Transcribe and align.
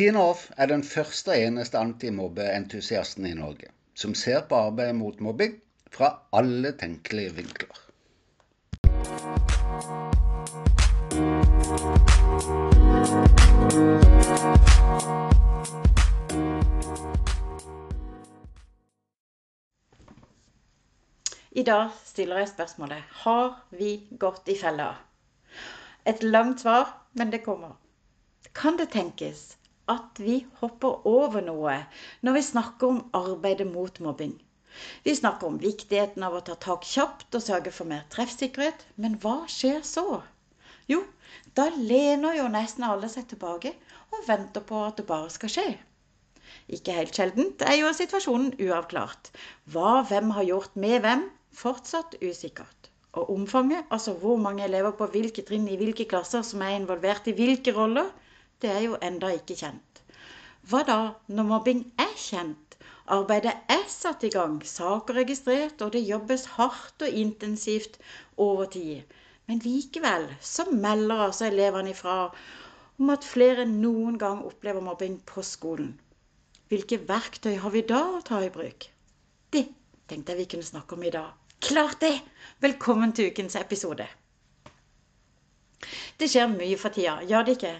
Tina 0.00 0.20
Off 0.30 0.46
er 0.56 0.70
den 0.70 0.80
første 0.80 1.28
og 1.28 1.42
eneste 1.44 1.76
antimobbeentusiasten 1.76 3.26
i 3.28 3.34
Norge 3.36 3.66
som 4.02 4.14
ser 4.16 4.46
på 4.48 4.56
arbeidet 4.56 4.94
mot 4.96 5.18
mobbing 5.20 5.58
fra 5.92 6.08
alle 6.32 6.70
tenkelige 6.80 7.34
vinkler. 7.36 7.82
I 21.52 21.68
dag 21.68 21.92
stiller 22.08 22.40
jeg 22.40 22.52
spørsmålet 22.56 23.04
Har 23.26 23.52
vi 23.76 23.92
gått 24.16 24.48
i 24.48 24.56
fella? 24.64 24.94
Et 26.06 26.24
langt 26.24 26.64
svar, 26.64 26.88
men 27.12 27.28
det 27.36 27.44
kommer. 27.44 27.76
Kan 28.56 28.80
det 28.80 28.94
tenkes 28.96 29.59
at 29.94 30.20
vi 30.22 30.36
hopper 30.60 31.06
over 31.10 31.44
noe 31.46 31.76
når 32.26 32.38
vi 32.38 32.46
snakker 32.52 32.94
om 32.94 33.02
arbeidet 33.20 33.68
mot 33.72 34.00
mobbing? 34.06 34.36
Vi 35.04 35.14
snakker 35.18 35.50
om 35.50 35.58
viktigheten 35.62 36.22
av 36.26 36.36
å 36.38 36.42
ta 36.46 36.54
tak 36.64 36.84
kjapt 36.86 37.34
og 37.38 37.44
sørge 37.46 37.72
for 37.74 37.90
mer 37.90 38.04
treffsikkerhet, 38.14 38.84
men 39.02 39.16
hva 39.22 39.40
skjer 39.50 39.80
så? 39.86 40.22
Jo, 40.90 41.00
da 41.58 41.66
lener 41.74 42.38
jo 42.38 42.46
nesten 42.54 42.86
alle 42.86 43.10
seg 43.10 43.26
tilbake 43.30 43.72
og 44.14 44.26
venter 44.28 44.64
på 44.66 44.84
at 44.86 45.00
det 45.00 45.06
bare 45.10 45.30
skal 45.34 45.52
skje. 45.56 45.66
Ikke 46.76 46.94
helt 46.94 47.16
sjeldent 47.18 47.62
er 47.66 47.76
jo 47.80 47.90
situasjonen 47.94 48.54
uavklart. 48.62 49.30
Hva 49.74 50.00
hvem 50.10 50.32
har 50.36 50.46
gjort 50.48 50.78
med 50.84 51.02
hvem, 51.04 51.26
fortsatt 51.60 52.16
usikkert. 52.22 52.90
Og 53.18 53.30
omfanget, 53.34 53.86
altså 53.90 54.14
hvor 54.22 54.38
mange 54.38 54.62
elever 54.64 54.94
på 54.98 55.08
hvilke 55.10 55.42
trinn 55.46 55.66
i 55.66 55.78
hvilke 55.78 56.06
klasser 56.10 56.44
som 56.46 56.62
er 56.62 56.76
involvert 56.78 57.26
i 57.26 57.34
hvilke 57.34 57.74
roller, 57.74 58.10
det 58.62 58.70
er 58.70 58.82
jo 58.86 58.98
enda 59.02 59.30
ikke 59.36 59.56
kjent. 59.62 60.02
Hva 60.70 60.82
da 60.88 60.98
når 61.28 61.48
mobbing 61.50 61.84
er 61.98 62.12
kjent? 62.16 62.76
Arbeidet 63.10 63.56
er 63.74 63.86
satt 63.90 64.22
i 64.22 64.30
gang, 64.30 64.60
saker 64.62 65.16
registrert, 65.18 65.80
og 65.82 65.94
det 65.94 66.04
jobbes 66.06 66.44
hardt 66.56 67.02
og 67.02 67.16
intensivt 67.22 67.96
over 68.36 68.68
tid. 68.70 69.16
Men 69.48 69.62
likevel 69.64 70.28
så 70.40 70.68
melder 70.70 71.24
altså 71.26 71.48
elevene 71.48 71.90
ifra 71.90 72.18
om 73.00 73.10
at 73.10 73.26
flere 73.26 73.64
enn 73.64 73.80
noen 73.82 74.20
gang 74.20 74.44
opplever 74.46 74.84
mobbing 74.84 75.18
på 75.26 75.42
skolen. 75.42 75.96
Hvilke 76.70 77.00
verktøy 77.08 77.56
har 77.58 77.74
vi 77.74 77.82
da 77.88 78.04
å 78.14 78.22
ta 78.22 78.38
i 78.46 78.52
bruk? 78.54 78.86
Det 79.50 79.64
tenkte 80.06 80.36
jeg 80.36 80.44
vi 80.44 80.50
kunne 80.52 80.70
snakke 80.70 80.94
om 80.94 81.02
i 81.02 81.10
dag. 81.10 81.32
Klart 81.60 81.98
det! 82.04 82.14
Velkommen 82.62 83.16
til 83.16 83.32
ukens 83.32 83.56
episode. 83.58 84.06
Det 86.20 86.28
skjer 86.30 86.52
mye 86.52 86.78
for 86.78 86.94
tida, 86.94 87.18
gjør 87.26 87.48
det 87.48 87.56
ikke? 87.58 87.74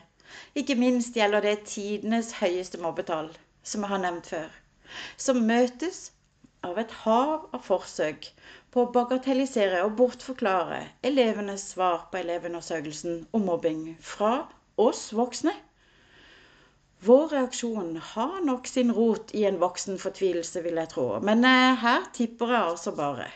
Ikke 0.54 0.76
minst 0.78 1.16
gjelder 1.18 1.44
det 1.46 1.56
tidenes 1.72 2.32
høyeste 2.40 2.80
mobbetall, 2.82 3.30
som 3.62 3.84
jeg 3.86 3.92
har 3.92 4.02
nevnt 4.04 4.30
før, 4.30 4.48
som 5.16 5.42
møtes 5.50 6.00
av 6.66 6.78
et 6.82 6.92
hav 7.04 7.48
av 7.56 7.62
forsøk 7.66 8.28
på 8.74 8.84
å 8.84 8.90
bagatellisere 8.94 9.82
og 9.86 9.96
bortforklare 9.98 10.80
elevenes 11.10 11.64
svar 11.72 12.04
på 12.12 12.20
elevundersøkelsen 12.20 13.24
om 13.36 13.46
mobbing 13.48 13.84
fra 14.12 14.32
oss 14.88 15.08
voksne. 15.16 15.54
Vår 17.06 17.30
reaksjon 17.32 17.94
har 18.12 18.40
nok 18.44 18.68
sin 18.68 18.92
rot 18.92 19.32
i 19.32 19.46
en 19.48 19.60
voksen 19.62 19.96
fortvilelse, 20.02 20.60
vil 20.66 20.76
jeg 20.82 20.92
tro, 20.92 21.06
men 21.24 21.46
eh, 21.48 21.78
her 21.80 22.04
tipper 22.16 22.52
jeg 22.52 22.74
altså 22.74 22.92
bare. 22.98 23.30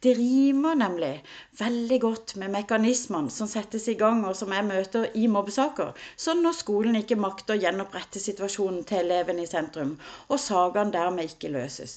Det 0.00 0.12
rimer 0.14 0.76
nemlig 0.78 1.24
veldig 1.58 1.96
godt 2.04 2.34
med 2.38 2.52
mekanismene 2.54 3.32
som 3.34 3.48
settes 3.50 3.88
i 3.90 3.96
gang, 3.98 4.20
og 4.28 4.36
som 4.38 4.52
jeg 4.54 4.66
møter 4.68 5.08
i 5.18 5.24
mobbesaker. 5.36 5.90
Sånn 6.24 6.44
når 6.44 6.54
skolen 6.60 6.98
ikke 7.00 7.18
makter 7.18 7.56
å 7.56 7.62
gjenopprette 7.64 8.22
situasjonen 8.22 8.84
til 8.86 9.00
eleven 9.02 9.42
i 9.42 9.48
sentrum, 9.50 9.96
og 10.28 10.38
sakene 10.44 10.94
dermed 10.94 11.32
ikke 11.32 11.50
løses. 11.56 11.96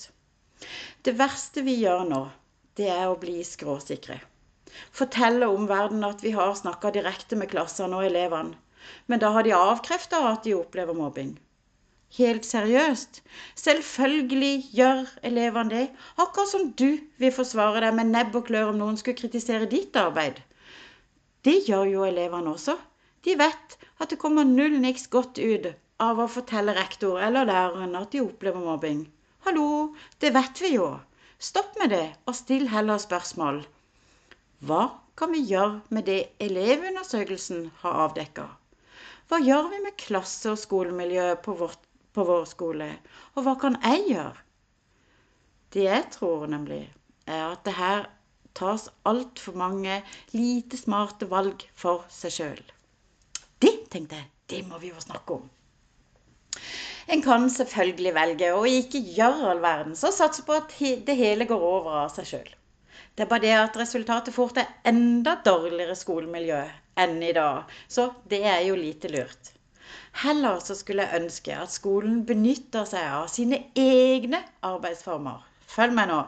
Det 1.05 1.13
verste 1.19 1.61
vi 1.67 1.77
gjør 1.83 2.07
nå, 2.09 2.23
det 2.81 2.89
er 2.89 3.05
å 3.11 3.19
bli 3.21 3.37
skråsikre. 3.45 4.17
Fortelle 4.97 5.51
omverdenen 5.53 6.09
at 6.09 6.25
vi 6.25 6.33
har 6.33 6.57
snakka 6.57 6.93
direkte 6.97 7.37
med 7.37 7.53
klassene 7.53 8.01
og 8.01 8.09
elevene. 8.09 8.57
Men 9.05 9.21
da 9.21 9.29
har 9.35 9.45
de 9.45 9.53
avkrefta 9.53 10.23
at 10.31 10.47
de 10.47 10.57
opplever 10.57 10.97
mobbing 10.97 11.35
helt 12.17 12.45
seriøst. 12.47 13.21
Selvfølgelig 13.63 14.55
gjør 14.75 15.11
elevene 15.29 15.75
det, 15.75 15.83
akkurat 16.17 16.51
som 16.51 16.71
du 16.81 16.97
vil 17.23 17.35
forsvare 17.35 17.83
deg 17.85 17.95
med 17.99 18.11
nebb 18.15 18.35
og 18.39 18.47
klør 18.49 18.71
om 18.71 18.79
noen 18.81 18.99
skulle 18.99 19.19
kritisere 19.21 19.69
ditt 19.71 19.95
arbeid. 20.01 20.41
Det 21.47 21.57
gjør 21.67 21.87
jo 21.91 22.07
elevene 22.07 22.55
også. 22.55 22.75
De 23.25 23.37
vet 23.37 23.77
at 24.01 24.11
det 24.11 24.19
kommer 24.21 24.47
null 24.49 24.79
niks 24.81 25.07
godt 25.13 25.39
ut 25.39 25.71
av 26.01 26.19
å 26.19 26.29
fortelle 26.35 26.75
rektor 26.77 27.21
eller 27.21 27.47
læreren 27.49 27.95
at 27.99 28.11
de 28.13 28.23
opplever 28.23 28.63
mobbing. 28.65 29.05
Hallo, 29.45 29.67
det 30.21 30.33
vet 30.35 30.61
vi 30.61 30.75
jo. 30.75 30.87
Stopp 31.41 31.77
med 31.81 31.89
det, 31.93 32.07
og 32.29 32.35
still 32.37 32.67
heller 32.69 33.01
spørsmål. 33.01 33.63
Hva 34.69 34.81
kan 35.17 35.31
vi 35.33 35.41
gjøre 35.49 35.81
med 35.89 36.05
det 36.09 36.19
elevundersøkelsen 36.45 37.69
har 37.81 38.03
avdekka? 38.07 38.45
Hva 39.29 39.39
gjør 39.41 39.71
vi 39.71 39.79
med 39.85 39.97
klasse- 39.97 40.51
og 40.51 40.59
skolemiljøet 40.61 41.41
på 41.45 41.55
vårt 41.57 41.81
på 42.13 42.25
vår 42.27 42.47
skole. 42.49 42.89
Og 43.35 43.45
hva 43.45 43.55
kan 43.61 43.77
jeg 43.83 44.03
gjøre? 44.11 44.47
Det 45.71 45.85
jeg 45.85 46.07
tror 46.11 46.47
nemlig, 46.51 46.83
er 47.27 47.45
at 47.53 47.63
det 47.65 47.77
her 47.77 48.09
tas 48.57 48.89
altfor 49.07 49.55
mange 49.55 50.01
lite 50.35 50.77
smarte 50.79 51.29
valg 51.31 51.63
for 51.77 52.03
seg 52.11 52.35
sjøl. 52.35 52.61
Det 53.61 53.75
tenkte 53.93 54.19
jeg, 54.19 54.27
det 54.51 54.63
må 54.67 54.81
vi 54.81 54.91
jo 54.91 55.03
snakke 55.03 55.39
om. 55.39 55.45
En 57.11 57.21
kan 57.23 57.47
selvfølgelig 57.49 58.13
velge 58.15 58.49
å 58.55 58.65
ikke 58.67 58.99
gjøre 59.15 59.53
all 59.53 59.61
verden, 59.63 59.95
så 59.95 60.11
satse 60.15 60.43
på 60.47 60.57
at 60.59 60.75
det 61.07 61.15
hele 61.19 61.47
går 61.47 61.63
over 61.69 62.03
av 62.03 62.11
seg 62.13 62.27
sjøl. 62.33 62.51
Det 63.15 63.25
er 63.25 63.31
bare 63.31 63.43
det 63.43 63.55
at 63.57 63.79
resultatet 63.79 64.35
fort 64.35 64.59
er 64.59 64.69
enda 64.87 65.37
dårligere 65.45 65.95
skolemiljø 65.99 66.61
enn 67.03 67.17
i 67.23 67.33
dag. 67.35 67.71
Så 67.91 68.07
det 68.31 68.43
er 68.47 68.61
jo 68.67 68.77
lite 68.79 69.11
lurt. 69.11 69.51
Heller 70.23 70.59
så 70.63 70.75
skulle 70.79 71.03
jeg 71.07 71.21
ønske 71.21 71.55
at 71.57 71.73
skolen 71.73 72.21
benytter 72.29 72.85
seg 72.89 73.05
av 73.19 73.27
sine 73.33 73.59
egne 73.83 74.39
arbeidsformer. 74.69 75.43
Følg 75.75 75.95
meg 75.97 76.09
nå. 76.11 76.19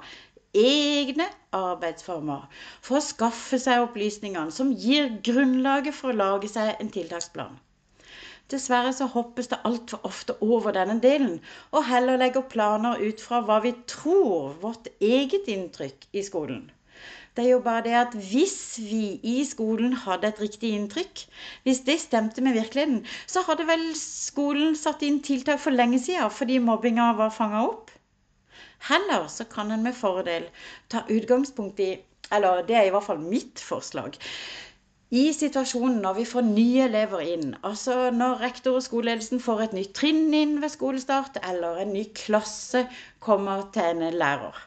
Egne 0.61 1.25
arbeidsformer 1.57 2.45
for 2.85 2.99
å 2.99 3.05
skaffe 3.05 3.59
seg 3.61 3.85
opplysningene 3.87 4.53
som 4.53 4.73
gir 4.85 5.09
grunnlaget 5.25 5.97
for 5.97 6.11
å 6.11 6.19
lage 6.19 6.51
seg 6.51 6.75
en 6.77 6.91
tiltaksplan. 6.93 7.55
Dessverre 8.51 8.91
så 8.93 9.07
hoppes 9.09 9.47
det 9.49 9.61
altfor 9.67 10.03
ofte 10.09 10.35
over 10.45 10.75
denne 10.75 10.99
delen, 11.01 11.39
og 11.71 11.87
heller 11.89 12.19
legger 12.21 12.45
planer 12.53 13.01
ut 13.01 13.23
fra 13.23 13.39
hva 13.47 13.61
vi 13.63 13.71
tror 13.89 14.53
vårt 14.61 14.91
eget 14.99 15.47
inntrykk 15.49 16.09
i 16.11 16.23
skolen. 16.27 16.67
Det 17.35 17.45
er 17.45 17.49
jo 17.55 17.63
bare 17.65 17.81
det 17.85 17.93
at 17.97 18.15
hvis 18.29 18.57
vi 18.77 19.19
i 19.25 19.39
skolen 19.49 19.95
hadde 20.03 20.29
et 20.29 20.41
riktig 20.41 20.69
inntrykk, 20.77 21.23
hvis 21.65 21.79
det 21.87 21.95
stemte 22.03 22.43
med 22.45 22.53
virkeligheten, 22.53 22.99
så 23.25 23.41
hadde 23.47 23.65
vel 23.65 23.87
skolen 23.97 24.75
satt 24.77 25.01
inn 25.07 25.17
tiltak 25.25 25.61
for 25.63 25.73
lenge 25.73 25.97
siden 26.03 26.29
fordi 26.29 26.59
mobbinga 26.61 27.07
var 27.17 27.33
fanga 27.33 27.63
opp. 27.65 27.89
Heller 28.89 29.25
så 29.31 29.47
kan 29.49 29.71
en 29.71 29.83
med 29.83 29.97
fordel 29.97 30.45
ta 30.89 31.05
utgangspunkt 31.09 31.79
i 31.79 31.93
Eller 32.33 32.61
det 32.65 32.75
er 32.75 32.87
i 32.87 32.91
hvert 32.93 33.05
fall 33.05 33.19
mitt 33.19 33.59
forslag. 33.61 34.15
I 35.13 35.27
situasjonen 35.35 35.99
når 36.01 36.15
vi 36.17 36.23
får 36.25 36.45
nye 36.47 36.85
elever 36.87 37.21
inn, 37.33 37.51
altså 37.61 38.09
når 38.15 38.39
rektor 38.41 38.79
og 38.79 38.85
skoleledelsen 38.85 39.43
får 39.43 39.61
et 39.65 39.75
nytt 39.77 39.93
trinn 39.99 40.33
inn 40.33 40.55
ved 40.63 40.73
skolestart, 40.73 41.37
eller 41.49 41.83
en 41.83 41.93
ny 41.93 42.07
klasse 42.17 42.87
kommer 43.19 43.67
til 43.75 43.91
en 43.91 44.17
lærer. 44.23 44.57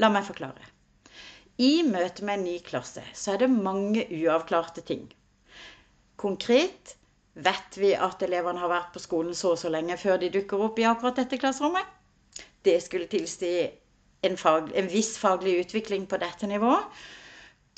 La 0.00 0.08
meg 0.14 0.24
forklare. 0.30 0.70
I 1.58 1.82
møte 1.82 2.22
med 2.22 2.38
en 2.38 2.44
ny 2.46 2.58
klasse 2.62 3.02
så 3.18 3.32
er 3.34 3.40
det 3.42 3.50
mange 3.50 4.04
uavklarte 4.14 4.84
ting. 4.86 5.08
Konkret 6.18 6.92
vet 7.34 7.78
vi 7.78 7.90
at 7.98 8.22
elevene 8.22 8.62
har 8.62 8.70
vært 8.70 8.92
på 8.94 9.02
skolen 9.02 9.34
så 9.34 9.56
og 9.56 9.58
så 9.58 9.70
lenge 9.74 9.96
før 9.98 10.20
de 10.22 10.30
dukker 10.36 10.62
opp 10.68 10.78
i 10.78 10.86
akkurat 10.86 11.18
dette 11.18 11.38
klasserommet. 11.42 11.82
Det 12.62 12.76
skulle 12.82 13.10
tilsi 13.10 13.50
en, 14.26 14.36
fag, 14.38 14.70
en 14.74 14.90
viss 14.92 15.16
faglig 15.18 15.56
utvikling 15.64 16.06
på 16.10 16.20
dette 16.22 16.46
nivået. 16.50 16.86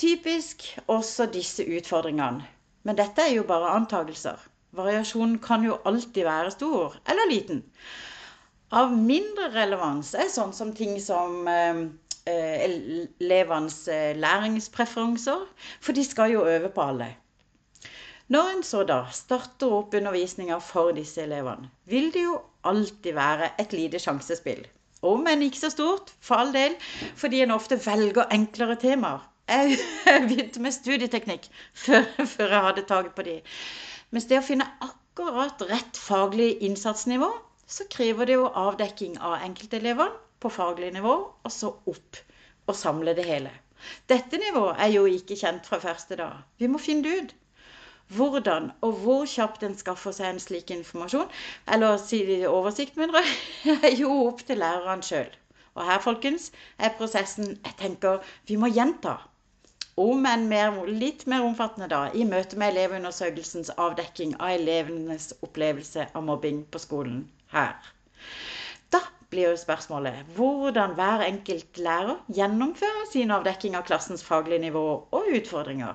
Typisk 0.00 0.66
også 0.88 1.30
disse 1.32 1.64
utfordringene. 1.64 2.44
Men 2.84 2.96
dette 3.00 3.24
er 3.24 3.34
jo 3.34 3.46
bare 3.48 3.72
antagelser. 3.76 4.40
Variasjonen 4.76 5.38
kan 5.44 5.64
jo 5.64 5.80
alltid 5.88 6.24
være 6.28 6.52
stor 6.52 7.00
eller 7.08 7.32
liten. 7.32 7.64
Av 8.76 8.92
mindre 8.92 9.50
relevans 9.56 10.12
er 10.20 10.28
sånn 10.32 10.52
som 10.56 10.76
ting 10.76 11.00
som 11.00 11.48
Eh, 11.48 11.84
elevenes 12.26 13.88
eh, 13.88 14.16
læringspreferanser, 14.16 15.46
for 15.80 15.92
de 15.92 16.04
skal 16.04 16.32
jo 16.32 16.46
øve 16.46 16.68
på 16.68 16.82
alle. 16.82 17.16
Når 18.28 18.50
en 18.54 18.62
så 18.62 18.84
da 18.86 19.00
starter 19.12 19.72
opp 19.74 19.94
undervisninga 19.94 20.60
for 20.62 20.92
disse 20.94 21.22
elevene, 21.22 21.70
vil 21.90 22.12
det 22.14 22.22
jo 22.22 22.36
alltid 22.64 23.16
være 23.16 23.50
et 23.58 23.72
lite 23.72 23.98
sjansespill. 23.98 24.66
Om 25.02 25.26
enn 25.26 25.42
ikke 25.42 25.58
så 25.58 25.70
stort, 25.72 26.12
for 26.20 26.34
all 26.34 26.52
del, 26.54 26.76
fordi 27.16 27.40
en 27.42 27.56
ofte 27.56 27.80
velger 27.86 28.28
enklere 28.30 28.76
temaer. 28.76 29.26
Jeg 29.48 29.78
begynte 30.28 30.62
med 30.62 30.76
studieteknikk 30.76 31.48
før, 31.84 32.06
før 32.26 32.54
jeg 32.54 32.66
hadde 32.68 32.86
taket 32.86 33.14
på 33.16 33.26
de. 33.26 33.36
Mens 34.10 34.28
det 34.30 34.38
å 34.38 34.46
finne 34.46 34.68
akkurat 34.84 35.62
rett 35.70 35.98
faglig 35.98 36.52
innsatsnivå, 36.68 37.30
så 37.66 37.86
krever 37.90 38.26
det 38.26 38.38
jo 38.38 38.50
avdekking 38.50 39.18
av 39.18 39.40
enkeltelevene 39.46 40.29
på 40.40 40.52
faglig 40.52 40.92
nivå, 40.96 41.16
og 41.44 41.52
så 41.52 41.72
opp 41.92 42.20
og 42.66 42.76
samle 42.76 43.14
det 43.18 43.26
hele. 43.28 43.52
Dette 44.12 44.38
nivået 44.40 44.80
er 44.84 44.90
jo 44.94 45.04
ikke 45.08 45.36
kjent 45.40 45.66
fra 45.68 45.78
første 45.82 46.16
dag. 46.20 46.40
Vi 46.58 46.68
må 46.72 46.78
finne 46.78 47.06
det 47.06 47.20
ut. 47.22 47.34
Hvordan 48.16 48.70
og 48.86 48.92
hvor 49.02 49.26
kjapt 49.32 49.62
en 49.62 49.76
skaffer 49.78 50.14
seg 50.16 50.32
en 50.32 50.40
slik 50.42 50.72
informasjon, 50.74 51.28
eller 51.74 52.00
si 52.02 52.20
oversikt, 52.46 52.96
mener 52.98 53.20
jeg, 53.22 53.76
er 53.88 53.94
jo 54.00 54.10
opp 54.26 54.42
til 54.46 54.58
lærerne 54.58 55.06
sjøl. 55.06 55.30
Og 55.78 55.84
her, 55.86 56.00
folkens, 56.02 56.50
er 56.78 56.96
prosessen 56.98 57.52
jeg 57.52 57.76
tenker 57.78 58.18
vi 58.50 58.58
må 58.58 58.72
gjenta. 58.74 59.14
Om 60.00 60.26
en 60.26 60.48
mer, 60.50 60.80
litt 60.86 61.26
mer 61.30 61.46
omfattende 61.46 61.88
da, 61.92 62.02
i 62.10 62.26
møte 62.26 62.58
med 62.58 62.74
Elevundersøkelsens 62.74 63.70
avdekking 63.76 64.34
av 64.40 64.56
elevenes 64.56 65.30
opplevelse 65.46 66.08
av 66.10 66.26
mobbing 66.26 66.64
på 66.72 66.82
skolen 66.82 67.24
her. 67.54 67.76
Blir 69.30 69.52
jo 69.52 69.56
spørsmålet 69.58 70.30
hvordan 70.36 70.96
hver 70.98 71.22
enkelt 71.26 71.78
lærer 71.78 72.16
gjennomfører 72.34 73.04
sin 73.12 73.30
avdekking 73.30 73.76
av 73.78 73.84
klassens 73.86 74.24
faglige 74.26 74.64
nivå 74.64 74.82
og 75.10 75.28
utfordringer. 75.38 75.94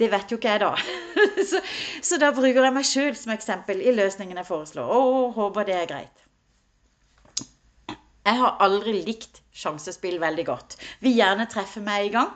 Det 0.00 0.08
vet 0.10 0.32
jo 0.32 0.38
ikke 0.40 0.54
jeg, 0.56 0.60
da. 0.64 0.72
så, 1.50 1.60
så, 2.02 2.18
da 2.18 2.32
bruker 2.34 2.64
jeg 2.64 2.74
meg 2.74 2.88
sjøl 2.88 3.14
som 3.18 3.34
eksempel 3.34 3.82
i 3.84 3.94
løsningen 3.94 4.40
jeg 4.40 4.48
foreslår, 4.48 4.90
og 4.96 5.36
håper 5.36 5.68
det 5.68 5.76
er 5.76 5.88
greit. 5.90 6.24
Jeg 8.28 8.36
har 8.36 8.58
aldri 8.60 8.98
likt 9.06 9.38
sjansespill 9.56 10.18
veldig 10.20 10.44
godt. 10.48 10.74
Vil 11.04 11.16
gjerne 11.16 11.46
treffe 11.50 11.80
meg 11.84 12.06
i 12.06 12.12
gang. 12.14 12.30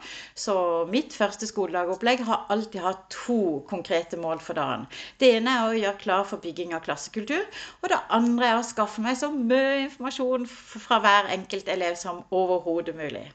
Så 0.45 0.55
mitt 0.91 1.13
første 1.17 1.49
skoledagopplegg 1.51 2.23
har 2.25 2.47
alltid 2.53 2.81
hatt 2.85 3.05
to 3.13 3.61
konkrete 3.69 4.19
mål 4.21 4.41
for 4.45 4.57
dagen. 4.59 4.87
Det 5.21 5.35
ene 5.37 5.59
er 5.59 5.69
å 5.69 5.77
gjøre 5.77 6.01
klar 6.01 6.25
for 6.31 6.41
bygging 6.45 6.73
av 6.77 6.85
klassekultur. 6.87 7.45
Og 7.83 7.93
det 7.93 8.01
andre 8.19 8.51
er 8.51 8.61
å 8.61 8.67
skaffe 8.67 9.05
meg 9.05 9.21
så 9.21 9.31
mye 9.35 9.85
informasjon 9.85 10.49
fra 10.49 11.01
hver 11.05 11.31
enkelt 11.37 11.69
elev 11.77 12.01
som 12.01 12.25
overhodet 12.33 12.97
mulig. 12.99 13.27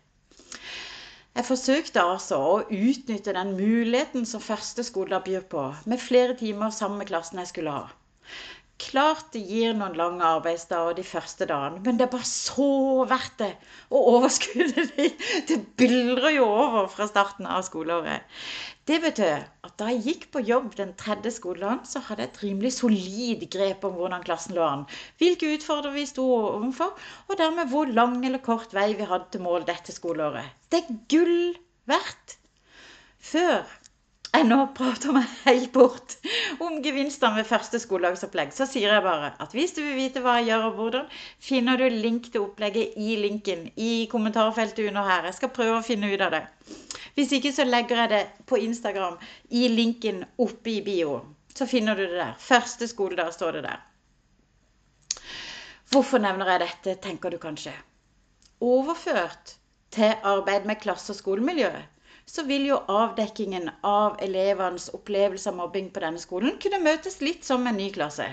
Jeg 1.38 1.46
forsøkte 1.46 2.01
altså 2.01 2.38
å 2.44 2.56
utnytte 2.66 3.38
den 3.38 3.54
muligheten 3.56 4.25
som 4.28 4.42
første 4.44 4.84
skoledag 4.84 5.28
byr 5.30 5.46
på, 5.54 5.69
med 5.86 6.01
flere 6.01 6.34
timer 6.36 6.74
sammen 6.75 7.00
med 7.00 7.13
klassen 7.13 7.40
jeg 7.40 7.54
skulle 7.54 7.75
ha. 7.78 7.86
Klart 8.80 9.34
det 9.34 9.42
gir 9.44 9.74
noen 9.76 9.98
lange 10.00 10.24
arbeidsdager 10.24 10.96
de 10.96 11.04
første 11.04 11.44
dagene, 11.50 11.81
men 11.84 11.98
det 12.00 12.06
er 12.06 12.12
bare 12.14 12.28
så 12.28 13.04
verdt 13.10 13.36
det. 13.42 13.50
Og 13.92 14.08
overskuddet 14.14 14.94
det, 14.96 15.10
det 15.50 15.58
byldrer 15.80 16.38
jo 16.38 16.46
over 16.48 16.88
fra 16.94 17.10
starten 17.10 17.50
av 17.50 17.66
skoleåret. 17.68 18.24
Det 18.88 19.02
betød 19.04 19.44
at 19.68 19.74
da 19.78 19.92
jeg 19.92 20.06
gikk 20.08 20.24
på 20.34 20.42
jobb 20.48 20.72
den 20.80 20.96
tredje 20.98 21.36
skoledagen, 21.36 21.84
så 21.86 22.02
hadde 22.08 22.24
jeg 22.24 22.31
et 22.31 22.42
rimelig 22.46 22.72
solid 22.80 23.44
grep 23.52 23.84
om 23.86 24.00
hvordan 24.00 24.24
klassen 24.26 24.56
lå 24.58 24.64
an. 24.66 24.88
Hvilke 25.22 25.52
utfordringer 25.58 26.00
vi 26.00 26.08
sto 26.10 26.25
overfor, 26.40 26.96
og 27.28 27.38
dermed 27.38 27.70
hvor 27.70 27.92
lang 28.00 28.18
eller 28.25 28.42
kort 28.42 28.74
vei 28.74 28.94
vi 28.96 29.06
hadde 29.12 29.28
til 29.36 29.44
mål 29.46 29.68
dette 29.68 29.94
skoleåret. 29.94 30.56
Det 30.72 30.82
er 30.86 30.98
gull 31.12 31.40
verdt. 31.92 32.40
Før 33.20 33.68
jeg 34.30 34.46
nå 34.46 34.58
prater 34.78 35.14
meg 35.16 35.26
helt 35.44 35.72
bort 35.74 36.14
om 36.62 36.78
gevinster 36.86 37.34
ved 37.34 37.48
første 37.50 37.80
skoledagsopplegg, 37.81 38.52
så 38.54 38.68
sier 38.70 38.94
jeg 38.94 39.04
bare 39.06 39.31
at 39.42 39.56
hvis 39.58 39.74
du 39.74 39.81
vil 39.81 39.98
vite 39.98 40.22
hva 40.22 40.36
jeg 40.38 40.52
gjør 40.52 40.68
og 40.68 40.78
hvordan, 40.78 41.10
finner 41.42 41.81
du 41.81 41.88
link 41.90 42.30
til 42.30 42.46
opplegget 42.46 42.94
i 43.02 43.18
linken 43.20 43.66
i 43.74 44.06
kommentarfeltet 44.12 44.92
under 44.92 45.10
her. 45.10 45.28
Jeg 45.31 45.40
skal 45.40 45.54
prøve 45.56 45.80
å 45.80 45.86
finne 45.86 46.12
ut 46.14 46.24
av 46.24 46.38
det. 46.38 46.44
Hvis 47.18 47.34
ikke 47.36 47.52
så 47.56 47.66
legger 47.66 48.04
jeg 48.04 48.14
det 48.14 48.24
på 48.48 48.62
Instagram 48.62 49.18
i 49.50 49.66
linken 49.74 50.24
oppe 50.38 50.75
i 50.78 50.80
bio. 50.86 51.20
Så 51.58 51.66
finner 51.68 51.98
du 51.98 52.06
det 52.06 52.22
der. 52.22 52.36
Første 52.40 52.88
skoledag 52.88 53.34
står 53.36 53.58
det 53.58 53.66
der. 53.66 53.82
Hvorfor 55.90 56.22
nevner 56.22 56.54
jeg 56.54 56.68
dette, 56.68 57.00
tenker 57.02 57.34
du 57.34 57.42
kanskje. 57.42 57.74
Overført 58.62 59.58
til 59.92 60.14
arbeid 60.22 60.70
med 60.70 60.78
klasse- 60.84 61.16
og 61.16 61.18
skolemiljøet 61.18 61.99
så 62.30 62.46
vil 62.46 62.68
jo 62.70 62.78
avdekkingen 62.94 63.70
av 63.90 64.20
elevenes 64.26 64.90
opplevelse 64.94 65.50
av 65.50 65.58
mobbing 65.58 65.90
på 65.94 66.04
denne 66.04 66.22
skolen 66.22 66.60
kunne 66.62 66.81
møtes 66.84 67.20
litt 67.26 67.48
som 67.48 67.66
en 67.68 67.80
ny 67.81 67.90
klasse. 67.96 68.28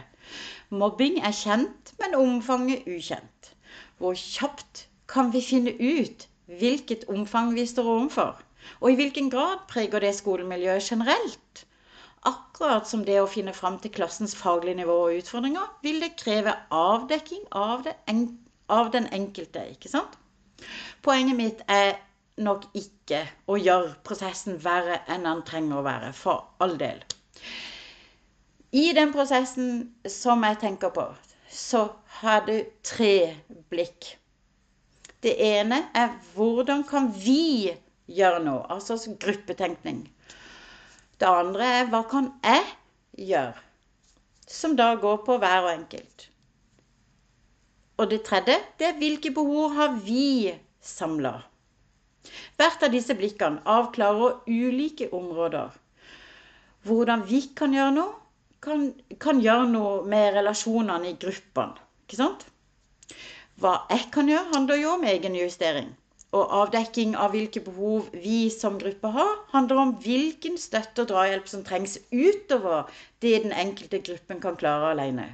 Mobbing 0.68 1.20
er 1.24 1.36
kjent, 1.36 1.92
men 2.00 2.18
omfanget 2.18 2.88
ukjent. 2.90 3.52
Hvor 3.98 4.18
kjapt 4.20 4.86
kan 5.08 5.30
vi 5.32 5.40
finne 5.44 5.72
ut 5.72 6.26
hvilket 6.60 7.06
omfang 7.12 7.54
vi 7.56 7.64
står 7.66 7.88
overfor? 7.94 8.42
Og 8.82 8.90
i 8.92 8.98
hvilken 8.98 9.30
grad 9.30 9.64
preger 9.70 10.02
det 10.02 10.12
skolemiljøet 10.18 10.90
generelt? 10.90 11.62
Akkurat 12.26 12.88
som 12.90 13.04
det 13.06 13.20
å 13.22 13.30
finne 13.30 13.54
fram 13.54 13.78
til 13.78 13.94
klassens 13.94 14.34
faglige 14.36 14.80
nivå 14.82 14.96
og 15.06 15.20
utfordringer, 15.20 15.70
vil 15.86 16.02
det 16.02 16.16
kreve 16.18 16.56
avdekking 16.74 17.46
av, 17.54 17.86
en 18.10 18.26
av 18.68 18.90
den 18.94 19.06
enkelte, 19.14 19.62
ikke 19.76 19.92
sant? 19.92 20.18
Poenget 21.06 21.38
mitt 21.38 21.62
er 21.70 21.94
nok 22.36 22.66
ikke 22.76 23.22
å 23.48 23.56
gjøre 23.56 23.94
prosessen 24.06 24.58
verre 24.62 25.00
enn 25.12 25.24
den 25.26 25.42
trenger 25.48 25.80
å 25.80 25.86
være. 25.86 26.12
For 26.16 26.44
all 26.62 26.76
del. 26.80 27.00
I 28.76 28.90
den 28.96 29.12
prosessen 29.14 29.94
som 30.10 30.44
jeg 30.44 30.60
tenker 30.60 30.92
på, 30.92 31.06
så 31.48 31.86
har 32.20 32.44
du 32.48 32.58
tre 32.84 33.36
blikk. 33.72 34.16
Det 35.24 35.32
ene 35.42 35.86
er 35.96 36.12
hvordan 36.34 36.84
kan 36.86 37.08
vi 37.14 37.72
gjøre 38.06 38.42
noe? 38.44 38.66
Altså 38.68 38.98
gruppetenkning. 39.16 40.04
Det 41.16 41.28
andre 41.30 41.70
er 41.80 41.90
hva 41.90 42.02
kan 42.10 42.28
jeg 42.44 42.66
gjøre? 43.30 43.56
Som 44.46 44.76
da 44.78 44.92
går 45.00 45.22
på 45.26 45.38
hver 45.42 45.64
og 45.64 45.72
enkelt. 45.72 46.28
Og 47.96 48.10
det 48.10 48.20
tredje 48.28 48.60
det 48.78 48.90
er 48.90 48.98
hvilke 49.00 49.32
behov 49.34 49.72
har 49.78 49.96
vi 50.04 50.52
samla? 50.84 51.38
Hvert 52.56 52.84
av 52.86 52.92
disse 52.94 53.14
blikkene 53.16 53.60
avklarer 53.68 54.38
ulike 54.48 55.10
områder. 55.12 55.74
Hvordan 56.88 57.26
vi 57.28 57.42
kan 57.58 57.74
gjøre 57.76 57.92
noe, 57.98 58.14
kan, 58.64 58.86
kan 59.20 59.42
gjøre 59.44 59.66
noe 59.68 59.98
med 60.08 60.32
relasjonene 60.38 61.10
i 61.12 61.18
gruppene. 61.20 61.76
Ikke 62.06 62.20
sant? 62.22 62.46
Hva 63.60 63.74
jeg 63.92 64.08
kan 64.14 64.30
gjøre, 64.30 64.52
handler 64.54 64.80
jo 64.80 64.94
om 64.94 65.04
egenjustering. 65.04 65.92
Og 66.36 66.52
avdekking 66.62 67.14
av 67.16 67.32
hvilke 67.36 67.62
behov 67.64 68.08
vi 68.24 68.48
som 68.52 68.80
gruppe 68.80 69.12
har, 69.14 69.32
handler 69.52 69.82
om 69.82 69.94
hvilken 70.02 70.56
støtte 70.60 71.04
og 71.04 71.12
drahjelp 71.12 71.48
som 71.48 71.64
trengs 71.64 71.98
utover 72.10 72.90
det 73.24 73.36
den 73.44 73.54
enkelte 73.54 74.00
gruppen 74.08 74.40
kan 74.42 74.58
klare 74.60 74.94
alene. 74.94 75.30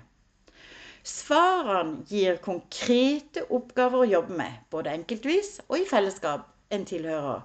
Svarene 1.06 2.04
gir 2.10 2.38
konkrete 2.44 3.42
oppgaver 3.50 4.04
å 4.04 4.10
jobbe 4.10 4.36
med, 4.38 4.60
både 4.70 4.94
enkeltvis 4.94 5.56
og 5.68 5.80
i 5.80 5.88
fellesskap 5.88 6.51
en 6.72 6.84
tilhører. 6.88 7.42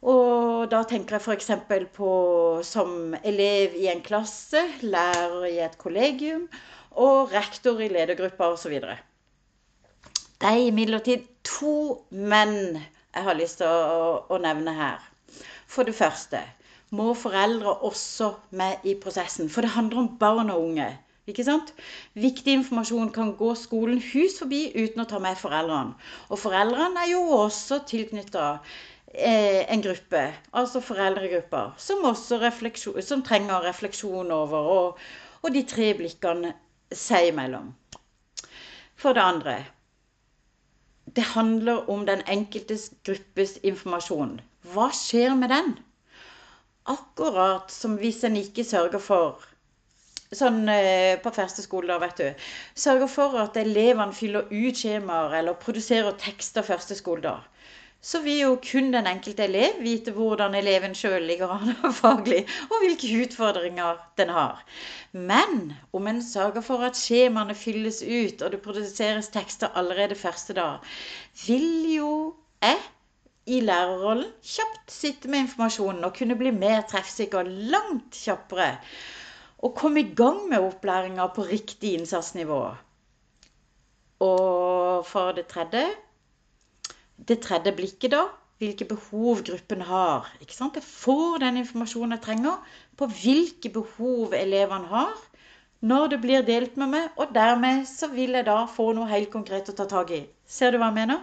Og 0.00 0.70
da 0.72 0.80
tenker 0.88 1.18
jeg 1.18 1.26
f.eks. 1.26 1.50
på 1.92 2.10
som 2.64 3.14
elev 3.24 3.74
i 3.76 3.88
en 3.92 4.00
klasse, 4.04 4.62
lærer 4.80 5.44
i 5.50 5.58
et 5.60 5.76
kollegium 5.78 6.46
og 6.92 7.34
rektor 7.34 7.80
i 7.80 7.90
ledergruppa 7.92 8.48
osv. 8.54 8.78
Det 10.40 10.48
er 10.48 10.62
imidlertid 10.70 11.26
to 11.44 11.74
menn 12.10 12.80
jeg 12.80 13.26
har 13.26 13.36
lyst 13.36 13.60
til 13.60 13.68
å, 13.68 14.24
å 14.30 14.38
nevne 14.40 14.72
her. 14.72 15.04
For 15.68 15.84
det 15.84 15.94
første 15.98 16.40
må 16.96 17.12
foreldre 17.14 17.76
også 17.86 18.32
med 18.56 18.88
i 18.88 18.96
prosessen, 18.98 19.50
for 19.52 19.62
det 19.62 19.74
handler 19.76 20.00
om 20.02 20.12
barn 20.18 20.50
og 20.50 20.64
unge. 20.70 20.88
Ikke 21.30 21.46
sant? 21.46 21.72
Viktig 22.18 22.54
informasjon 22.58 23.12
kan 23.14 23.34
gå 23.38 23.50
skolen 23.58 24.00
hus 24.10 24.38
forbi 24.42 24.62
uten 24.74 25.04
å 25.04 25.08
ta 25.10 25.20
med 25.22 25.38
foreldrene. 25.40 25.96
Og 26.30 26.40
foreldrene 26.42 27.04
er 27.04 27.12
jo 27.12 27.24
også 27.38 27.82
tilknytta 27.90 28.46
eh, 29.14 29.64
en 29.70 29.84
gruppe, 29.84 30.24
altså 30.52 30.82
foreldregrupper, 30.84 31.74
som 31.78 32.06
som 32.10 33.26
trenger 33.26 33.66
refleksjon 33.68 34.32
over, 34.34 34.72
og, 34.78 35.04
og 35.42 35.54
de 35.54 35.62
tre 35.74 35.92
blikkene 35.98 36.54
seg 36.92 37.30
imellom. 37.30 37.74
For 39.00 39.16
det 39.16 39.22
andre 39.24 39.60
det 41.16 41.22
handler 41.34 41.88
om 41.90 42.04
den 42.06 42.20
enkeltes 42.30 42.90
gruppes 43.06 43.56
informasjon. 43.66 44.36
Hva 44.72 44.90
skjer 44.94 45.34
med 45.34 45.50
den? 45.50 45.72
Akkurat 46.86 47.72
som 47.74 47.96
hvis 47.98 48.22
en 48.28 48.36
ikke 48.38 48.64
sørger 48.64 49.02
for 49.02 49.49
sånn 50.38 50.68
eh, 50.70 51.18
på 51.22 51.32
første 51.34 51.64
skole, 51.64 51.90
da, 51.90 51.98
vet 52.02 52.20
du. 52.20 52.44
Sørger 52.78 53.10
for 53.10 53.38
at 53.42 53.56
elevene 53.58 54.14
fyller 54.14 54.50
ut 54.50 54.78
skjemaer 54.78 55.40
eller 55.40 55.58
produserer 55.58 56.14
tekster 56.22 56.66
første 56.66 56.94
skoledag. 56.98 57.46
Så 58.00 58.22
vil 58.24 58.38
jo 58.38 58.52
kun 58.64 58.94
den 58.94 59.08
enkelte 59.10 59.44
elev 59.44 59.82
vite 59.84 60.14
hvordan 60.16 60.54
eleven 60.56 60.94
sjøl 60.96 61.26
ligger 61.28 61.50
an 61.52 61.74
faglig, 61.98 62.44
og 62.70 62.78
hvilke 62.80 63.10
utfordringer 63.26 63.98
den 64.20 64.32
har. 64.32 64.62
Men 65.12 65.74
om 65.92 66.08
en 66.08 66.22
sørger 66.24 66.64
for 66.64 66.86
at 66.86 66.96
skjemaene 66.96 67.58
fylles 67.58 68.00
ut, 68.06 68.40
og 68.40 68.54
det 68.54 68.62
produseres 68.64 69.28
tekster 69.34 69.74
allerede 69.74 70.16
første 70.16 70.56
dag, 70.56 70.78
vil 71.44 71.68
jo 71.96 72.14
jeg 72.62 72.78
i 73.50 73.60
lærerrollen 73.64 74.30
kjapt 74.46 74.92
sitte 74.94 75.28
med 75.28 75.48
informasjonen 75.48 76.04
og 76.06 76.14
kunne 76.16 76.36
bli 76.38 76.52
mer 76.54 76.84
treffsikker 76.88 77.48
langt 77.72 78.14
kjappere 78.14 78.76
å 79.60 79.72
komme 79.76 80.02
i 80.02 80.12
gang 80.16 80.46
med 80.48 80.64
opplæringa 80.64 81.26
på 81.36 81.44
riktig 81.48 81.94
innsatsnivå. 81.98 82.60
Og 84.24 85.06
for 85.08 85.36
det 85.36 85.48
tredje 85.52 85.84
det 87.28 87.40
tredje 87.44 87.72
blikket, 87.76 88.14
da. 88.14 88.26
Hvilke 88.60 88.84
behov 88.84 89.40
gruppen 89.44 89.82
har. 89.88 90.28
Ikke 90.40 90.56
sant? 90.56 90.76
Jeg 90.76 90.84
får 90.84 91.40
den 91.40 91.62
informasjonen 91.62 92.16
jeg 92.16 92.24
trenger 92.26 92.76
på 93.00 93.08
hvilke 93.08 93.72
behov 93.72 94.36
elevene 94.36 94.90
har 94.92 95.14
når 95.80 96.10
det 96.12 96.18
blir 96.20 96.42
delt 96.44 96.74
med 96.76 96.90
meg, 96.92 97.06
og 97.16 97.30
dermed 97.32 97.86
så 97.88 98.10
vil 98.12 98.36
jeg 98.36 98.44
da 98.44 98.66
få 98.68 98.90
noe 98.92 99.08
helt 99.08 99.30
konkret 99.32 99.70
å 99.72 99.74
ta 99.78 99.86
tak 99.88 100.10
i. 100.12 100.18
Ser 100.44 100.74
du 100.74 100.76
hva 100.76 100.90
jeg 100.90 100.98
mener? 100.98 101.22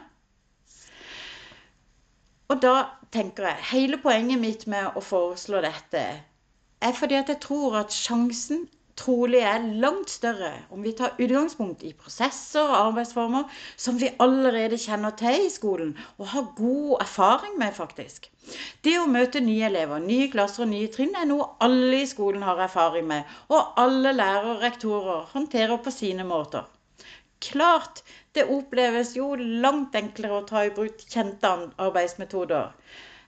Og 2.50 2.64
da 2.64 2.74
tenker 3.14 3.52
jeg 3.52 3.68
Hele 3.70 4.00
poenget 4.02 4.42
mitt 4.42 4.66
med 4.72 4.98
å 4.98 5.04
foreslå 5.04 5.62
dette 5.62 6.02
er 6.82 6.98
fordi 6.98 7.16
at 7.20 7.30
jeg 7.30 7.40
tror 7.42 7.78
at 7.80 7.94
sjansen 7.94 8.68
trolig 8.98 9.40
er 9.46 9.66
langt 9.84 10.10
større 10.10 10.52
om 10.74 10.82
vi 10.84 10.92
tar 10.98 11.18
utgangspunkt 11.22 11.84
i 11.86 11.94
prosesser 11.94 12.64
og 12.66 12.78
arbeidsformer 12.80 13.60
som 13.78 14.00
vi 14.02 14.10
allerede 14.26 14.80
kjenner 14.82 15.14
til 15.20 15.46
i 15.46 15.52
skolen 15.54 15.92
og 16.18 16.32
har 16.34 16.48
god 16.58 16.96
erfaring 17.02 17.60
med, 17.62 17.76
faktisk. 17.78 18.30
Det 18.84 18.96
å 19.00 19.10
møte 19.12 19.44
nye 19.44 19.68
elever, 19.70 20.02
nye 20.02 20.30
klasser 20.34 20.66
og 20.66 20.72
nye 20.74 20.90
trinn 20.94 21.14
er 21.20 21.30
noe 21.30 21.50
alle 21.68 22.02
i 22.02 22.10
skolen 22.10 22.46
har 22.48 22.64
erfaring 22.66 23.06
med, 23.10 23.28
og 23.54 23.78
alle 23.84 24.16
lærere 24.16 24.56
og 24.56 24.66
rektorer 24.66 25.28
håndterer 25.34 25.78
på 25.84 25.94
sine 25.94 26.26
måter. 26.26 26.66
Klart 27.44 28.02
det 28.34 28.48
oppleves 28.50 29.14
jo 29.18 29.36
langt 29.38 29.96
enklere 30.00 30.40
å 30.40 30.46
ta 30.48 30.64
i 30.66 30.74
bruk 30.74 31.04
kjente 31.06 31.52
arbeidsmetoder. 31.78 32.72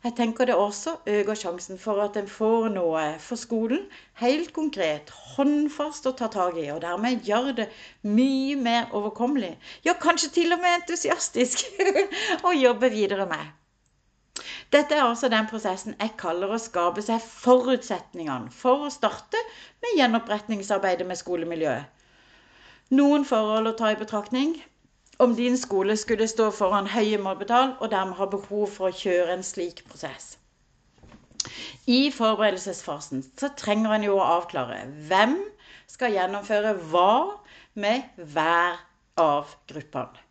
Jeg 0.04 0.16
tenker 0.16 0.48
det 0.48 0.56
også 0.56 0.94
øker 1.12 1.36
sjansen 1.36 1.80
for 1.80 2.00
at 2.00 2.16
en 2.18 2.28
får 2.32 2.70
noe 2.72 3.02
for 3.20 3.36
skolen 3.40 3.82
helt 4.22 4.54
konkret, 4.56 5.10
håndfast 5.36 6.08
å 6.08 6.14
ta 6.16 6.30
tak 6.32 6.56
i, 6.56 6.70
og 6.72 6.80
dermed 6.86 7.28
gjør 7.28 7.50
det 7.58 7.66
mye 8.08 8.56
mer 8.56 8.96
overkommelig. 8.96 9.58
Ja, 9.84 9.98
kanskje 10.00 10.32
til 10.38 10.56
og 10.56 10.64
med 10.64 10.78
entusiastisk 10.78 11.66
å 12.48 12.56
jobbe 12.56 12.94
videre 12.96 13.28
med. 13.28 13.52
Dette 14.72 14.96
er 14.96 15.04
altså 15.04 15.28
den 15.28 15.52
prosessen 15.52 15.98
jeg 16.00 16.16
kaller 16.22 16.56
å 16.56 16.62
skape 16.64 17.04
seg 17.04 17.20
forutsetningene 17.20 18.54
for 18.56 18.88
å 18.88 18.94
starte 18.94 19.42
med 19.84 20.00
gjenoppretningsarbeidet 20.00 21.08
med 21.10 21.20
skolemiljøet. 21.20 21.92
Noen 22.96 23.28
forhold 23.28 23.68
å 23.68 23.76
ta 23.78 23.92
i 23.92 24.00
betraktning 24.00 24.56
om 25.20 25.36
din 25.36 25.58
skole 25.58 25.98
skulle 25.98 26.28
stå 26.28 26.50
foran 26.56 26.88
høye 26.88 27.18
mobbetall 27.22 27.74
og 27.80 27.92
dermed 27.92 28.16
ha 28.20 28.28
behov 28.32 28.68
for 28.76 28.90
å 28.90 28.96
kjøre 28.96 29.36
en 29.36 29.44
slik 29.44 29.84
prosess. 29.90 30.38
I 31.90 32.12
forberedelsesfasen 32.14 33.26
så 33.40 33.50
trenger 33.60 33.96
en 33.96 34.06
jo 34.08 34.18
å 34.20 34.28
avklare 34.38 34.84
hvem 35.10 35.36
skal 35.90 36.16
gjennomføre 36.16 36.76
hva 36.92 37.12
med 37.76 38.08
hver 38.36 38.80
av 39.20 39.56
gruppene. 39.72 40.24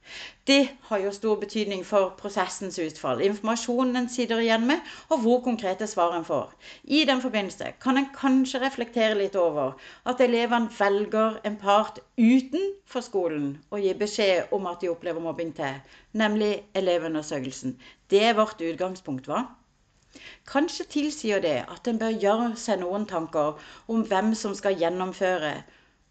Det 0.46 0.68
har 0.88 0.98
jo 1.02 1.10
stor 1.12 1.36
betydning 1.40 1.82
for 1.86 2.14
prosessens 2.20 2.78
utfall, 2.80 3.20
informasjonen 3.26 3.96
en 4.00 4.08
sitter 4.08 4.40
igjen 4.44 4.64
med, 4.70 4.80
og 5.12 5.20
hvor 5.24 5.42
konkrete 5.44 5.86
svar 5.90 6.14
en 6.16 6.24
får. 6.24 6.54
I 6.84 7.04
den 7.10 7.20
forbindelse 7.24 7.72
kan 7.84 8.00
en 8.00 8.08
kanskje 8.14 8.62
reflektere 8.62 9.18
litt 9.18 9.36
over 9.36 9.76
at 10.08 10.22
elevene 10.24 10.72
velger 10.78 11.38
en 11.50 11.60
part 11.60 12.00
utenfor 12.16 13.04
skolen 13.04 13.50
å 13.70 13.80
gi 13.82 13.92
beskjed 14.00 14.54
om 14.56 14.66
at 14.72 14.80
de 14.80 14.92
opplever 14.94 15.24
mobbing 15.24 15.52
til, 15.58 15.80
nemlig 16.12 16.52
Elevundersøkelsen. 16.74 17.76
Det 18.10 18.24
er 18.30 18.38
vårt 18.40 18.60
utgangspunkt, 18.64 19.28
hva? 19.28 19.44
Kanskje 20.48 20.86
tilsier 20.94 21.42
det 21.44 21.58
at 21.68 21.88
en 21.90 21.98
bør 22.00 22.14
gjøre 22.22 22.52
seg 22.56 22.80
noen 22.80 23.04
tanker 23.06 23.60
om 23.92 24.06
hvem 24.08 24.32
som 24.34 24.56
skal 24.56 24.80
gjennomføre 24.80 25.58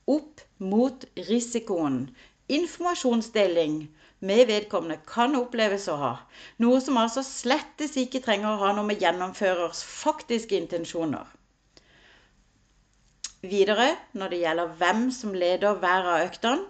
opp 0.08 0.44
mot 0.64 1.04
risikoen 1.28 2.04
informasjonsdeling 2.48 3.80
med 4.20 4.48
vedkommende 4.50 4.98
kan 5.08 5.36
oppleves 5.38 5.88
å 5.92 5.98
ha. 6.02 6.14
Noe 6.64 6.80
som 6.82 6.98
altså 7.02 7.24
slettes 7.26 7.98
ikke 8.02 8.24
trenger 8.26 8.54
å 8.54 8.62
ha 8.62 8.72
noe 8.76 8.88
med 8.88 9.04
gjennomførers 9.04 9.84
faktiske 9.86 10.58
intensjoner. 10.58 11.28
Videre, 13.46 13.92
når 14.18 14.34
det 14.34 14.40
gjelder 14.42 14.72
hvem 14.80 15.04
som 15.14 15.36
leder 15.38 15.78
hver 15.82 16.10
av 16.16 16.24
øktene, 16.26 16.66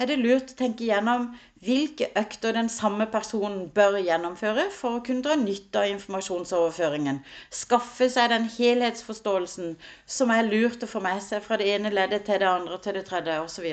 er 0.00 0.08
det 0.08 0.18
lurt 0.18 0.52
å 0.54 0.58
tenke 0.58 0.86
gjennom 0.86 1.26
hvilke 1.66 2.08
økter 2.18 2.54
den 2.56 2.70
samme 2.72 3.06
personen 3.10 3.66
bør 3.76 3.98
gjennomføre 4.02 4.64
for 4.74 4.98
å 4.98 5.02
kunne 5.06 5.22
dra 5.26 5.36
nytte 5.38 5.82
av 5.82 5.90
informasjonsoverføringen. 5.92 7.20
Skaffe 7.54 8.08
seg 8.10 8.32
den 8.32 8.48
helhetsforståelsen 8.56 9.76
som 10.16 10.32
er 10.34 10.48
lurt 10.48 10.82
å 10.86 10.90
få 10.90 11.02
med 11.04 11.22
seg 11.26 11.44
fra 11.44 11.58
det 11.60 11.68
ene 11.74 11.92
leddet 11.94 12.26
til 12.30 12.40
det 12.42 12.48
andre 12.50 12.80
til 12.82 12.98
det 12.98 13.04
tredje 13.10 13.36
osv. 13.44 13.68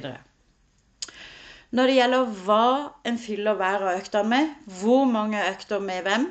Når 1.69 1.89
det 1.89 1.95
gjelder 1.99 2.29
hva 2.45 2.63
en 3.05 3.17
fyller 3.21 3.57
hver 3.59 3.83
av 3.85 3.99
øktene 3.99 4.29
med, 4.31 4.53
hvor 4.79 5.03
mange 5.05 5.41
økter 5.51 5.83
med 5.83 6.01
hvem, 6.07 6.23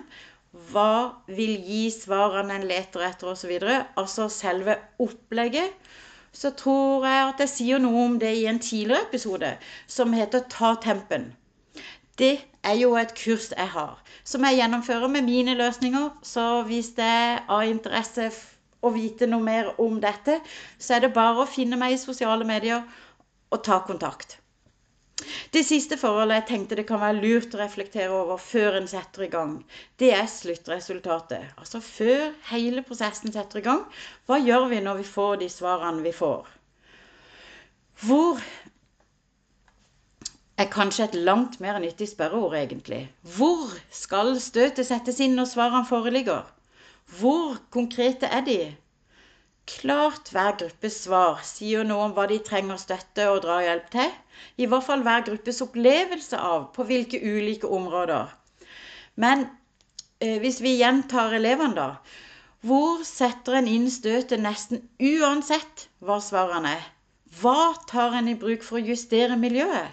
hva 0.72 0.92
vil 1.30 1.52
gi 1.62 1.84
svarene 1.94 2.56
en 2.58 2.66
leter 2.66 3.04
etter 3.06 3.30
osv., 3.30 3.52
altså 4.02 4.26
selve 4.34 4.74
opplegget, 4.98 5.76
så 6.34 6.50
tror 6.58 7.06
jeg 7.06 7.20
at 7.28 7.42
jeg 7.44 7.52
sier 7.52 7.82
noe 7.82 8.02
om 8.08 8.16
det 8.18 8.32
i 8.40 8.48
en 8.50 8.58
tidligere 8.58 9.06
episode 9.06 9.52
som 9.86 10.16
heter 10.18 10.42
Ta 10.50 10.72
tempen. 10.82 11.30
Det 12.18 12.34
er 12.66 12.74
jo 12.80 12.96
et 12.98 13.14
kurs 13.14 13.52
jeg 13.54 13.70
har, 13.76 13.94
som 14.26 14.42
jeg 14.44 14.58
gjennomfører 14.58 15.14
med 15.14 15.22
mine 15.28 15.54
løsninger. 15.54 16.10
Så 16.22 16.64
hvis 16.66 16.90
det 16.98 17.06
er 17.06 17.44
av 17.46 17.62
interesse 17.68 18.32
å 18.82 18.90
vite 18.94 19.30
noe 19.30 19.46
mer 19.46 19.70
om 19.78 20.02
dette, 20.02 20.40
så 20.82 20.98
er 20.98 21.06
det 21.06 21.14
bare 21.14 21.46
å 21.46 21.50
finne 21.50 21.78
meg 21.78 21.94
i 21.94 22.02
sosiale 22.02 22.46
medier 22.46 22.82
og 23.54 23.62
ta 23.62 23.78
kontakt. 23.86 24.40
Det 25.54 25.64
siste 25.66 25.96
forholdet 25.98 26.36
jeg 26.38 26.46
tenkte 26.50 26.76
det 26.78 26.86
kan 26.88 27.00
være 27.02 27.18
lurt 27.18 27.54
å 27.56 27.60
reflektere 27.60 28.14
over 28.14 28.38
før 28.42 28.76
en 28.78 28.88
setter 28.90 29.24
i 29.26 29.30
gang, 29.32 29.56
det 29.98 30.12
er 30.14 30.28
sluttresultatet. 30.30 31.54
Altså 31.58 31.80
før 31.82 32.30
hele 32.52 32.84
prosessen 32.86 33.34
setter 33.34 33.60
i 33.62 33.66
gang. 33.66 33.82
Hva 34.28 34.38
gjør 34.38 34.68
vi 34.72 34.80
når 34.84 35.00
vi 35.02 35.08
får 35.08 35.40
de 35.42 35.50
svarene 35.52 36.04
vi 36.06 36.14
får? 36.14 36.46
Hvor 38.04 38.42
er 40.58 40.70
kanskje 40.70 41.08
et 41.08 41.16
langt 41.26 41.58
mer 41.62 41.78
nyttig 41.82 42.08
spørreord, 42.10 42.54
egentlig. 42.58 43.04
Hvor 43.36 43.74
skal 43.94 44.36
støtet 44.42 44.86
settes 44.86 45.18
inn 45.22 45.36
når 45.38 45.50
svarene 45.52 45.86
foreligger? 45.86 46.46
Hvor 47.18 47.58
konkrete 47.74 48.26
er 48.26 48.44
de? 48.46 48.58
Klart 49.68 50.30
hver 50.32 50.54
gruppes 50.60 50.94
svar 51.04 51.40
sier 51.44 51.84
noe 51.84 52.06
om 52.06 52.12
hva 52.16 52.24
de 52.30 52.38
trenger 52.44 52.78
støtte 52.80 53.26
og 53.28 53.42
drahjelp 53.44 53.90
til. 53.92 54.14
I 54.56 54.68
hvert 54.70 54.86
fall 54.86 55.02
hver 55.04 55.26
gruppes 55.26 55.60
opplevelse 55.64 56.40
av 56.50 56.70
på 56.76 56.86
hvilke 56.88 57.20
ulike 57.20 57.68
områder. 57.78 58.30
Men 59.24 59.44
eh, 60.24 60.38
hvis 60.40 60.62
vi 60.64 60.78
gjentar 60.78 61.36
elevene, 61.36 61.74
da. 61.76 61.88
Hvor 62.64 63.04
setter 63.06 63.58
en 63.58 63.68
inn 63.70 63.86
støtet 63.92 64.40
nesten 64.42 64.80
uansett 65.10 65.86
hva 66.00 66.16
svarene 66.24 66.72
er? 66.78 66.88
Hva 67.42 67.74
tar 67.92 68.16
en 68.18 68.32
i 68.32 68.38
bruk 68.40 68.64
for 68.64 68.80
å 68.80 68.88
justere 68.88 69.36
miljøet? 69.36 69.92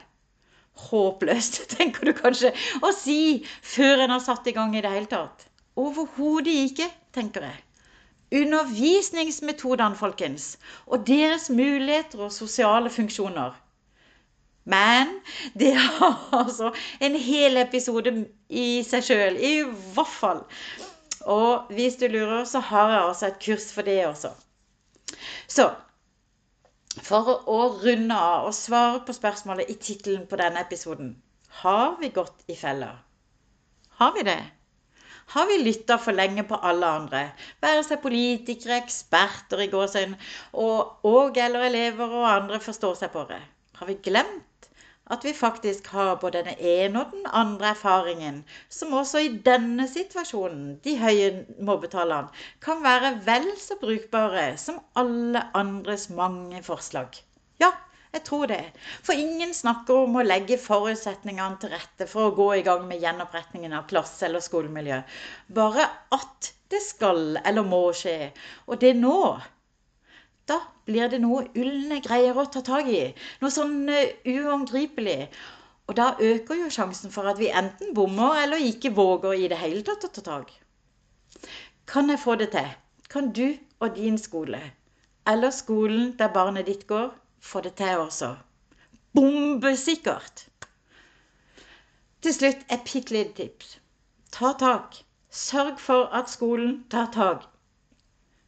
Håpløst, 0.87 1.65
tenker 1.75 2.07
du 2.07 2.15
kanskje 2.15 2.55
å 2.79 2.95
si 2.95 3.19
før 3.75 4.07
en 4.07 4.15
har 4.15 4.23
satt 4.23 4.47
i 4.47 4.55
gang 4.55 4.73
i 4.77 4.87
det 4.87 4.95
hele 4.95 5.11
tatt. 5.11 5.49
Overhodet 5.75 6.59
ikke, 6.69 6.89
tenker 7.11 7.49
jeg 7.51 7.65
undervisningsmetodene, 8.33 9.95
folkens, 9.95 10.57
og 10.85 11.07
deres 11.07 11.49
muligheter 11.49 12.25
og 12.27 12.31
sosiale 12.31 12.89
funksjoner. 12.89 13.53
Men 14.65 15.11
det 15.53 15.75
har 15.75 16.29
altså 16.33 16.71
en 17.01 17.15
hel 17.15 17.57
episode 17.61 18.13
i 18.49 18.81
seg 18.87 19.05
sjøl, 19.05 19.37
i 19.37 19.61
hvert 19.93 20.13
fall. 20.19 20.41
Og 21.25 21.71
hvis 21.73 21.97
du 22.01 22.07
lurer, 22.07 22.43
så 22.49 22.59
har 22.59 22.91
jeg 22.91 23.03
altså 23.03 23.27
et 23.27 23.41
kurs 23.45 23.71
for 23.73 23.85
det 23.85 23.99
også. 24.07 24.33
Så 25.47 25.69
for 27.03 27.29
å 27.51 27.59
runde 27.83 28.15
av 28.15 28.47
og 28.49 28.55
svare 28.55 29.01
på 29.05 29.13
spørsmålet 29.13 29.69
i 29.69 29.77
tittelen 29.77 30.25
på 30.29 30.39
denne 30.39 30.61
episoden 30.63 31.15
Har 31.61 31.97
vi 31.99 32.09
gått 32.09 32.45
i 32.47 32.55
fella? 32.55 32.93
Har 33.99 34.13
vi 34.15 34.23
det? 34.27 34.39
Har 35.33 35.47
vi 35.49 35.57
lytta 35.63 35.97
for 35.97 36.15
lenge 36.15 36.43
på 36.47 36.59
alle 36.69 36.89
andre, 37.01 37.21
være 37.63 37.83
seg 37.87 38.01
politikere, 38.03 38.77
eksperter 38.83 39.65
i 39.65 39.69
gåsehud, 39.71 40.17
og, 40.53 41.05
og 41.07 41.39
eller 41.41 41.67
elever 41.69 42.19
og 42.21 42.27
andre 42.29 42.59
forstår 42.63 42.99
seg 43.01 43.13
på 43.15 43.25
det? 43.31 43.41
Har 43.79 43.89
vi 43.89 43.97
glemt 44.05 44.69
at 45.13 45.25
vi 45.25 45.33
faktisk 45.37 45.87
har 45.93 46.15
både 46.21 46.41
den 46.47 46.57
ene 46.59 47.01
og 47.01 47.11
den 47.11 47.25
andre 47.29 47.67
erfaringen, 47.75 48.39
som 48.69 48.93
også 48.93 49.21
i 49.21 49.33
denne 49.45 49.85
situasjonen, 49.89 50.79
de 50.83 50.95
høye 50.97 51.45
mobbetallene, 51.61 52.31
kan 52.61 52.81
være 52.83 53.11
vel 53.27 53.51
så 53.61 53.77
brukbare 53.81 54.47
som 54.57 54.79
alle 54.97 55.43
andres 55.53 56.09
mange 56.09 56.63
forslag? 56.65 57.21
Ja, 57.61 57.69
jeg 58.15 58.23
tror 58.27 58.49
det. 58.51 58.61
For 59.05 59.17
ingen 59.17 59.53
snakker 59.53 60.05
om 60.05 60.17
å 60.19 60.25
legge 60.25 60.57
forutsetningene 60.61 61.59
til 61.61 61.73
rette 61.75 62.07
for 62.09 62.29
å 62.29 62.35
gå 62.37 62.47
i 62.57 62.63
gang 62.65 62.85
med 62.89 63.03
gjenopprettingen 63.03 63.75
av 63.75 63.87
klasse- 63.89 64.27
eller 64.29 64.43
skolemiljø. 64.43 65.01
Bare 65.57 65.89
at 66.15 66.51
det 66.73 66.81
skal 66.83 67.39
eller 67.43 67.67
må 67.67 67.81
skje. 67.95 68.31
Og 68.67 68.79
det 68.81 68.95
nå. 68.99 69.19
Da 70.45 70.59
blir 70.85 71.09
det 71.09 71.19
noe 71.23 71.47
ulne 71.57 71.99
greier 72.05 72.37
å 72.37 72.45
ta 72.53 72.61
tak 72.65 72.89
i. 72.93 73.05
Noe 73.41 73.53
sånn 73.53 73.89
uangripelig. 73.89 75.29
Og 75.89 75.97
da 75.97 76.11
øker 76.17 76.63
jo 76.63 76.71
sjansen 76.73 77.13
for 77.13 77.29
at 77.29 77.41
vi 77.41 77.51
enten 77.53 77.93
bommer 77.97 78.41
eller 78.43 78.63
ikke 78.71 78.93
våger 78.97 79.37
i 79.37 79.49
det 79.51 79.59
hele 79.61 79.83
tatt 79.85 80.07
å 80.07 80.13
ta 80.13 80.23
tak. 80.25 80.53
Kan 81.85 82.09
jeg 82.09 82.21
få 82.21 82.37
det 82.41 82.51
til? 82.55 82.71
Kan 83.09 83.29
du 83.37 83.53
og 83.79 83.95
din 83.95 84.17
skole, 84.17 84.59
eller 85.27 85.51
skolen 85.53 86.15
der 86.17 86.31
barnet 86.33 86.65
ditt 86.65 86.87
går, 86.87 87.11
få 87.49 87.61
det 87.65 87.73
til 87.81 88.01
også? 88.03 88.31
Bombesikkert! 89.15 90.47
Til 92.21 92.33
slutt 92.33 92.65
et 92.73 92.87
bitte 92.89 93.13
lite 93.13 93.33
tips. 93.41 93.77
Ta 94.31 94.55
tak. 94.59 94.97
Sørg 95.29 95.79
for 95.79 96.09
at 96.21 96.31
skolen 96.31 96.81
tar 96.91 97.11
tak. 97.13 97.45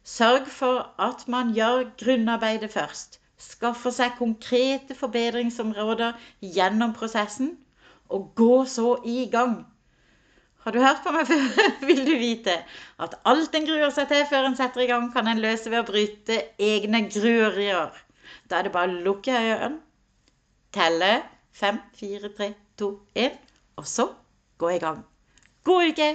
Sørg 0.04 0.50
for 0.60 0.90
at 1.10 1.28
man 1.28 1.54
gjør 1.54 1.88
grunnarbeidet 2.02 2.72
først 2.74 3.20
skaffer 3.38 3.94
seg 3.94 4.18
konkrete 4.18 4.96
forbedringsområder 4.98 6.18
gjennom 6.42 6.94
prosessen, 6.96 7.54
og 8.08 8.32
gå 8.38 8.64
så 8.66 8.96
i 9.06 9.28
gang. 9.32 9.60
Har 10.64 10.74
du 10.74 10.80
hørt 10.82 11.04
på 11.04 11.12
meg 11.14 11.28
før, 11.28 11.68
vil 11.88 12.02
du 12.06 12.14
vite 12.18 12.56
at 12.98 13.14
alt 13.28 13.54
en 13.54 13.68
gruer 13.68 13.92
seg 13.94 14.08
til 14.10 14.26
før 14.30 14.48
en 14.48 14.58
setter 14.58 14.84
i 14.84 14.90
gang, 14.90 15.10
kan 15.14 15.28
en 15.30 15.42
løse 15.44 15.70
ved 15.70 15.82
å 15.82 15.88
bryte 15.88 16.40
egne 16.58 17.04
gruerier. 17.12 17.94
Da 18.50 18.58
er 18.58 18.68
det 18.68 18.72
bare 18.72 18.92
å 18.92 19.02
lukke 19.04 19.34
øynene, 19.34 19.80
telle 20.72 21.10
fem, 21.52 21.80
fire, 21.98 22.30
tre, 22.36 22.52
to, 22.78 22.94
én, 23.14 23.36
og 23.76 23.86
så 23.86 24.08
gå 24.58 24.70
i 24.76 24.80
gang. 24.82 25.02
God 25.64 25.90
uke! 25.92 26.08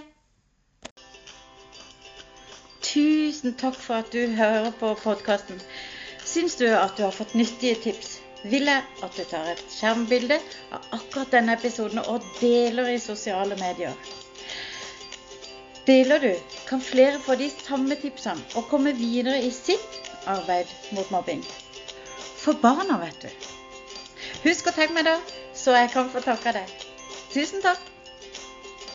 Tusen 2.83 3.53
takk 3.57 3.77
for 3.79 4.01
at 4.01 4.11
du 4.13 4.35
hører 4.37 4.71
på 4.79 4.93
podkasten. 5.03 5.61
Syns 6.25 6.55
du 6.59 6.65
at 6.67 6.97
du 6.97 7.03
har 7.05 7.15
fått 7.15 7.35
nyttige 7.37 7.77
tips, 7.85 8.17
vil 8.43 8.67
jeg 8.67 8.83
at 9.05 9.15
du 9.17 9.23
tar 9.29 9.53
et 9.53 9.63
skjermbilde 9.71 10.39
av 10.75 10.87
akkurat 10.97 11.31
denne 11.31 11.55
episoden 11.57 12.01
og 12.03 12.25
deler 12.41 12.91
i 12.95 12.99
sosiale 13.01 13.57
medier. 13.61 13.93
Deler 15.87 16.23
du, 16.23 16.31
kan 16.67 16.81
flere 16.81 17.19
få 17.19 17.35
de 17.39 17.49
samme 17.53 17.95
tipsene 17.99 18.43
og 18.55 18.69
komme 18.71 18.95
videre 18.99 19.41
i 19.43 19.51
sitt 19.51 20.01
arbeid 20.27 20.71
mot 20.95 21.11
mobbing. 21.11 21.43
For 22.43 22.59
barna, 22.59 22.97
vet 22.99 23.23
du. 23.23 23.29
Husk 24.43 24.67
å 24.67 24.75
tenke 24.75 24.97
meg 24.97 25.07
da, 25.07 25.15
så 25.55 25.75
jeg 25.77 25.93
kan 25.95 26.11
få 26.11 26.19
takka 26.25 26.51
deg. 26.57 26.85
Tusen 27.31 27.63
takk. 27.63 27.92